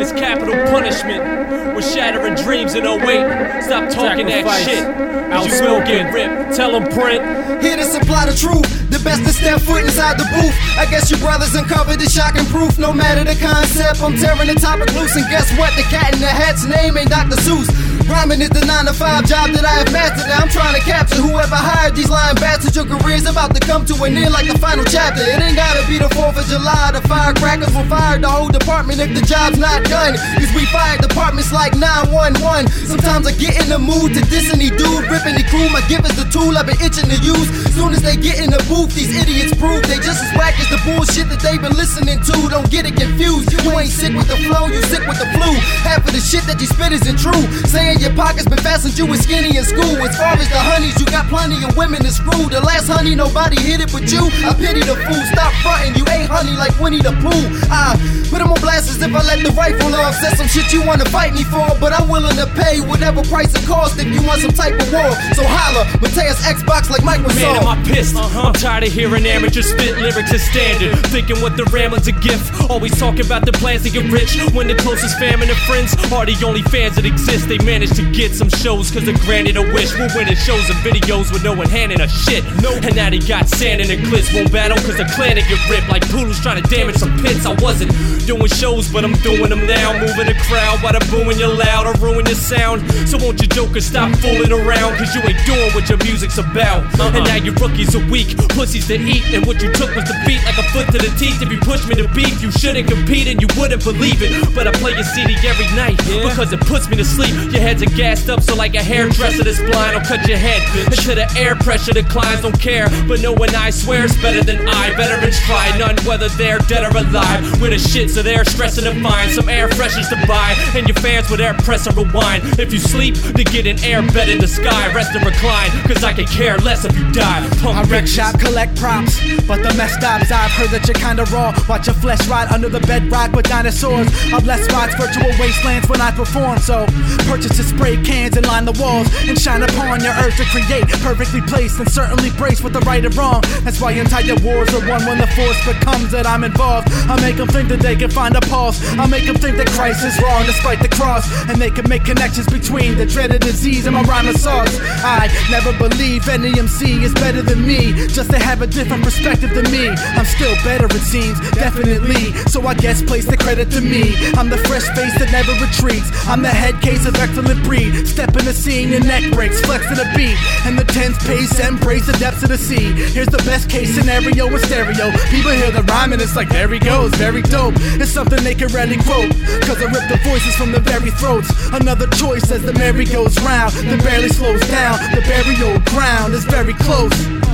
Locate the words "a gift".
72.08-72.48